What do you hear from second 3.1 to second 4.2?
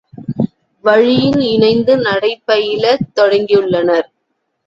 தொடங்கியுள்ளனர்.